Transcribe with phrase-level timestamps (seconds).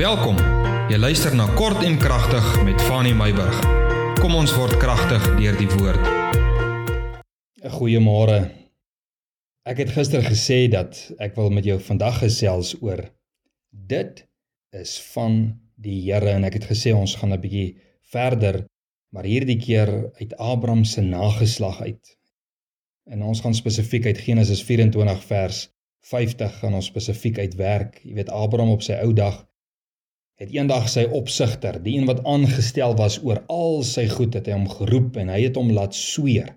[0.00, 0.38] Welkom.
[0.88, 3.56] Jy luister na Kort en Kragtig met Fanny Meyburg.
[4.16, 6.06] Kom ons word kragtig deur die woord.
[7.60, 8.38] 'n Goeiemôre.
[9.68, 13.02] Ek het gister gesê dat ek wil met jou vandag gesels oor
[13.92, 14.24] dit
[14.72, 18.64] is van die Here en ek het gesê ons gaan 'n bietjie verder
[19.12, 22.16] maar hierdie keer uit Abraham se nageslag uit.
[23.04, 25.68] En ons gaan spesifiek uit Genesis 24 vers
[26.00, 28.00] 50 gaan ons spesifiek uitwerk.
[28.02, 29.49] Jy weet Abraham op sy ou dag
[30.40, 34.56] het eendag sy opsigter, die een wat aangestel was oor al sy goed, het hy
[34.56, 36.54] hom geroep en hy het hom laat sweer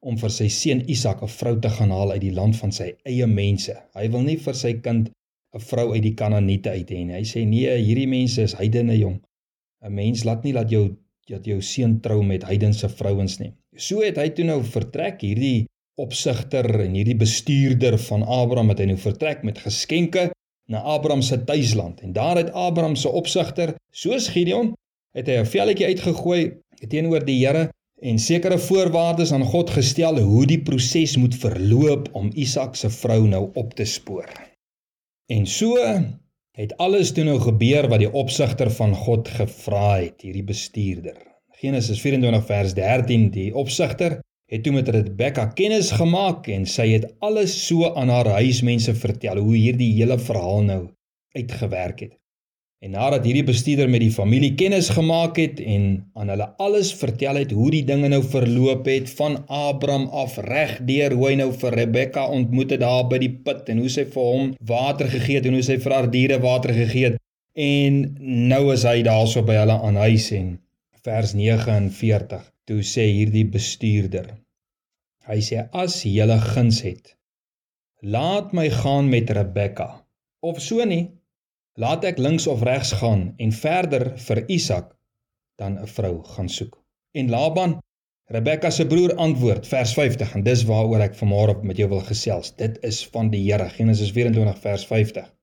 [0.00, 2.94] om vir sy seun Isak 'n vrou te gaan haal uit die land van sy
[3.04, 3.76] eie mense.
[3.94, 5.10] Hy wil nie vir sy kind
[5.54, 7.14] 'n vrou uit die Kanaaniete uit hê nie.
[7.14, 9.20] Hy sê nee, hierdie mense is heidene jong.
[9.84, 10.96] 'n Mens laat nie laat jou
[11.28, 13.52] dat jou seun trou met heidense vrouens nie.
[13.76, 15.66] So het hy toe nou vertrek hierdie
[16.00, 20.30] opsigter en hierdie bestuurder van Abraham het hy nou vertrek met geskenke
[20.70, 24.72] na Abraham se tuisland en daar het Abraham se opsigter soos Gideon
[25.16, 26.42] het hy 'n velletjie uitgegooi
[26.88, 27.68] teenoor die Here
[28.00, 33.26] en sekere voorwaardes aan God gestel hoe die proses moet verloop om Isak se vrou
[33.28, 34.30] nou op te spoor.
[35.28, 35.76] En so
[36.56, 41.16] het alles toe nou gebeur wat die opsigter van God gevra het, hierdie bestuurder.
[41.60, 44.20] Genesis 24 vers 13, die opsigter
[44.50, 49.38] het toe met Rebekka kennis gemaak en sy het alles so aan haar huismense vertel
[49.38, 50.80] hoe hierdie hele verhaal nou
[51.38, 52.16] uitgewerk het.
[52.80, 55.84] En nadat hierdie bestuurder met die familie kennis gemaak het en
[56.18, 60.78] aan hulle alles vertel het hoe die dinge nou verloop het van Abraham af reg
[60.88, 64.06] deur hoe hy nou vir Rebekka ontmoet het daar by die put en hoe sy
[64.14, 67.20] vir hom water gegee het en hoe sy vir haar diere water gegee het
[67.54, 68.00] en
[68.50, 70.56] nou is hy daarso by hulle aan huis en
[71.04, 74.28] vers 49 toe sê hierdie bestuurder.
[75.26, 77.16] Hy sê as jy guns het
[78.00, 79.88] laat my gaan met Rebekka
[80.40, 81.10] of so nie
[81.82, 84.94] laat ek links of regs gaan en verder vir Isak
[85.58, 86.78] dan 'n vrou gaan soek.
[87.18, 87.80] En Laban
[88.30, 92.54] Rebekka se broer antwoord vers 50 en dis waaroor ek vanmôre met jou wil gesels.
[92.56, 95.34] Dit is van die Here Genesis 24 vers 50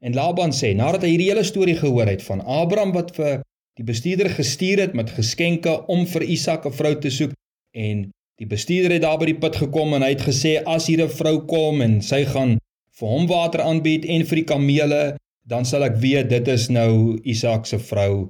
[0.00, 3.45] en Laban sê nadat hy hierdie hele storie gehoor het van Abraham wat vir
[3.76, 7.32] die bestuurder gestuur het met geskenke om vir Isak 'n vrou te soek
[7.74, 8.10] en
[8.40, 11.16] die bestuurder het daar by die put gekom en hy het gesê as hier 'n
[11.20, 12.58] vrou kom en sy gaan
[12.98, 15.16] vir hom water aanbied en vir die kamele
[15.46, 18.28] dan sal ek weet dit is nou Isak se vrou.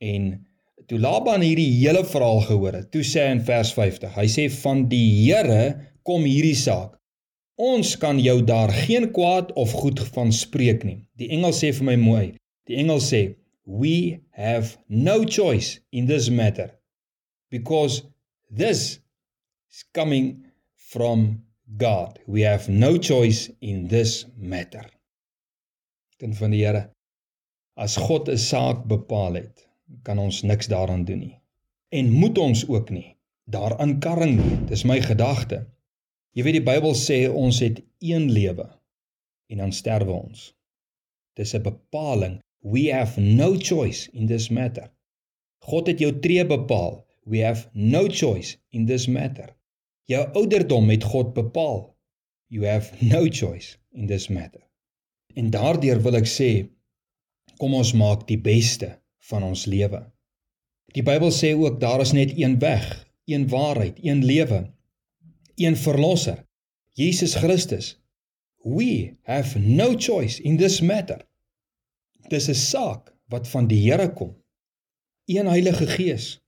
[0.00, 0.46] En
[0.86, 4.50] toe Laban hierdie hele verhaal gehoor het toe sê hy in vers 50 hy sê
[4.62, 6.96] van die Here kom hierdie saak.
[7.56, 11.08] Ons kan jou daar geen kwaad of goed van spreek nie.
[11.16, 12.36] Die engel sê vir my mooi
[12.66, 13.20] die engel sê
[13.66, 16.70] we have no choice in this matter
[17.50, 18.02] because
[18.48, 19.00] this
[19.70, 20.44] is coming
[20.76, 21.42] from
[21.76, 22.20] God.
[22.26, 24.84] We have no choice in this matter.
[26.18, 26.90] Kind van die Here,
[27.76, 29.66] as God 'n saak bepaal het,
[30.02, 31.40] kan ons niks daaraan doen nie.
[31.90, 34.56] En moet ons ook nie daaraan karring nie.
[34.66, 35.66] Dis my gedagte.
[36.32, 38.70] Jy weet die Bybel sê ons het een lewe
[39.50, 40.54] en dan sterwe ons.
[41.34, 44.90] Dis 'n bepaling We have no choice in this matter.
[45.58, 47.04] God het jou tree bepaal.
[47.22, 49.52] We have no choice in this matter.
[50.10, 51.94] Jou ouderdom het God bepaal.
[52.50, 54.64] You have no choice in this matter.
[55.34, 56.50] En daardeur wil ek sê
[57.62, 58.90] kom ons maak die beste
[59.30, 60.02] van ons lewe.
[60.98, 62.82] Die Bybel sê ook daar is net een weg,
[63.30, 64.64] een waarheid, een lewe,
[65.54, 66.42] een verlosser,
[66.98, 67.94] Jesus Christus.
[68.66, 71.22] We have no choice in this matter.
[72.28, 74.32] Dis 'n saak wat van die Here kom.
[75.24, 76.40] Een Heilige Gees,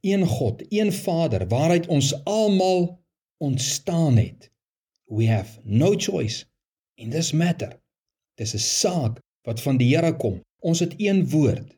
[0.00, 3.04] een God, een Vader waaruit ons almal
[3.36, 4.50] ontstaan het.
[5.04, 6.44] We have no choice
[6.94, 7.80] in this matter.
[8.34, 10.40] Dis 'n saak wat van die Here kom.
[10.58, 11.76] Ons het een woord.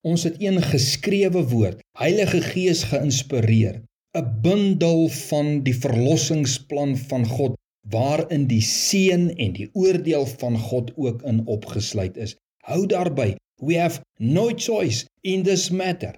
[0.00, 3.82] Ons het een geskrewe woord, Heilige Gees geïnspireer,
[4.12, 7.54] 'n bundel van die verlossingsplan van God
[7.88, 12.36] waarin die seën en die oordeel van God ook in opgesluit is.
[12.64, 13.34] Hou daarby.
[13.60, 16.14] We have no choice in this matter.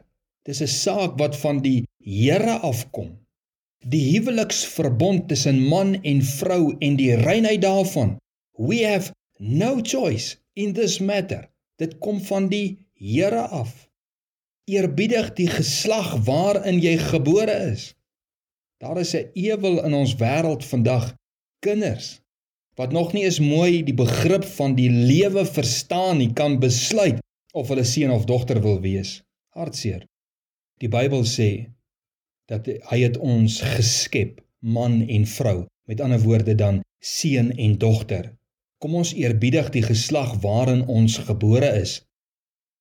[0.46, 3.08] Dis 'n saak wat van die Here afkom.
[3.82, 8.16] Die huweliksverbond tussen man en vrou en die reinheid daarvan.
[8.52, 11.50] We have no choice in this matter.
[11.76, 13.90] Dit kom van die Here af.
[14.64, 17.94] Eerbiedig die geslag waarin jy gebore is.
[18.78, 21.14] Daar is 'n ewel in ons wêreld vandag,
[21.58, 22.25] kinders
[22.76, 27.22] wat nog nie eens mooi die begrip van die lewe verstaan nie, kan besluit
[27.56, 29.22] of hulle seun of dogter wil wees.
[29.56, 30.04] Hartseer.
[30.80, 31.50] Die Bybel sê
[32.46, 38.34] dat hy het ons geskep, man en vrou, met ander woorde dan seun en dogter.
[38.78, 42.02] Kom ons eerbiedig die geslag waarin ons gebore is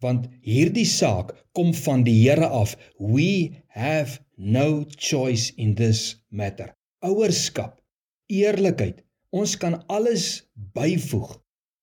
[0.06, 2.76] want hierdie saak kom van die Here af.
[3.00, 6.74] We have no choice in this matter.
[7.06, 7.80] Ouerskap,
[8.28, 9.02] eerlikheid,
[9.36, 10.46] ons kan alles
[10.78, 11.34] byvoeg.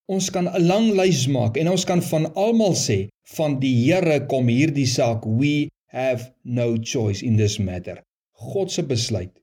[0.08, 4.26] Ons kan 'n lang lys maak en ons kan van almal sê van die Here
[4.26, 5.24] kom hierdie saak.
[5.26, 8.02] We have no choice in this matter.
[8.32, 9.42] God se besluit,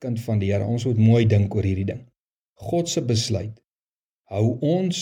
[0.00, 2.06] kind van die Here, ons moet mooi dink oor hierdie ding.
[2.54, 3.62] God se besluit
[4.32, 5.00] hou ons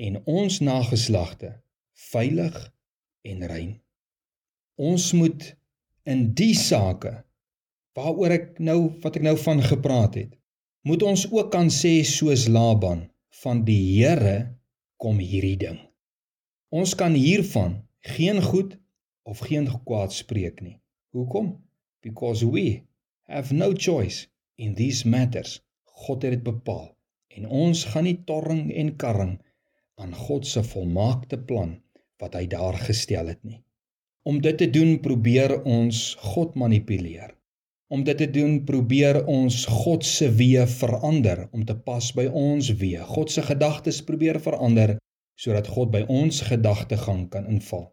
[0.00, 1.52] en ons nageslagte
[2.10, 2.56] veilig
[3.28, 3.72] en rein.
[4.80, 5.52] Ons moet
[6.08, 7.12] in die sake
[7.96, 10.32] waaroor ek nou wat ek nou van gepraat het,
[10.82, 13.06] moet ons ook kan sê soos Laban
[13.42, 14.36] van die Here
[15.02, 15.78] kom hierdie ding.
[16.74, 17.82] Ons kan hiervan
[18.14, 18.78] geen goed
[19.22, 20.78] of geen kwaad spreek nie.
[21.14, 21.54] Hoekom?
[22.02, 22.82] Because we
[23.30, 24.26] have no choice
[24.56, 25.60] in these matters.
[25.84, 26.88] God het dit bepaal
[27.32, 29.36] en ons gaan nie torring en karring
[30.02, 31.76] aan God se volmaakte plan
[32.22, 33.62] wat hy daar gestel het nie.
[34.22, 36.02] Om dit te doen probeer ons
[36.32, 37.32] God manipuleer.
[37.92, 42.70] Om dit te doen probeer ons God se weë verander om te pas by ons
[42.80, 43.02] weë.
[43.14, 44.96] God se gedagtes probeer verander
[45.42, 47.90] sodat God by ons gedagtegang kan inval.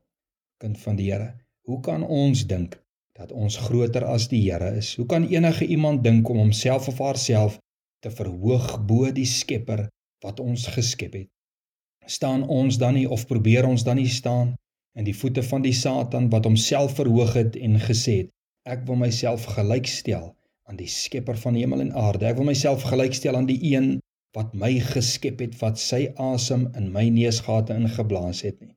[0.63, 1.34] Kind van die Here,
[1.68, 2.78] hoe kan ons dink
[3.19, 4.94] dat ons groter as die Here is?
[4.96, 7.60] Hoe kan enige iemand dink om homself of haarself
[8.00, 9.90] te verhoog bo die Skepper
[10.24, 11.31] wat ons geskep het?
[12.10, 14.56] staan ons dan nie of probeer ons dan nie staan
[14.98, 18.31] in die voete van die Satan wat homself verhoog het en gesê het
[18.69, 20.30] ek wil myself gelykstel
[20.69, 22.27] aan die skepper van hemel en aarde.
[22.30, 23.98] Ek wil myself gelykstel aan die een
[24.38, 28.75] wat my geskep het wat sy asem in my neusgate ingeblaas het nie.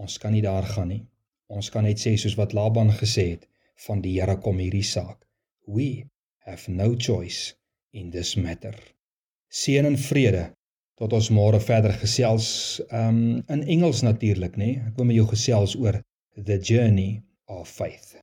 [0.00, 1.04] Ons kan nie daar gaan nie.
[1.50, 3.46] Ons kan net sê soos wat Laban gesê het
[3.86, 5.22] van die Here kom hierdie saak.
[5.66, 6.06] We
[6.46, 7.54] have no choice
[7.94, 8.74] in this matter.
[9.50, 10.48] Seën en vrede
[11.00, 14.72] tot ons môre verder gesels um in Engels natuurlik nê?
[14.90, 16.02] Ek wil met jou gesels oor
[16.34, 18.19] the journey of faith